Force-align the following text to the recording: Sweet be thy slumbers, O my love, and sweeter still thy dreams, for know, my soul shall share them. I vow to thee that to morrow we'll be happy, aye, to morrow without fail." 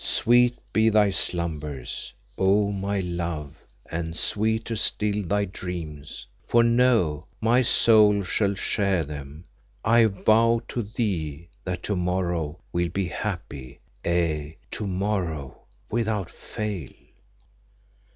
Sweet 0.03 0.57
be 0.73 0.89
thy 0.89 1.11
slumbers, 1.11 2.11
O 2.35 2.71
my 2.71 3.01
love, 3.01 3.57
and 3.91 4.17
sweeter 4.17 4.75
still 4.75 5.21
thy 5.27 5.45
dreams, 5.45 6.25
for 6.47 6.63
know, 6.63 7.27
my 7.39 7.61
soul 7.61 8.23
shall 8.23 8.55
share 8.55 9.03
them. 9.03 9.43
I 9.85 10.05
vow 10.05 10.61
to 10.69 10.81
thee 10.81 11.49
that 11.65 11.83
to 11.83 11.95
morrow 11.95 12.57
we'll 12.73 12.89
be 12.89 13.09
happy, 13.09 13.79
aye, 14.03 14.55
to 14.71 14.87
morrow 14.87 15.67
without 15.91 16.31
fail." 16.31 16.89